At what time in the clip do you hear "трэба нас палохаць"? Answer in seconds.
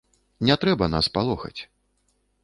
0.61-1.61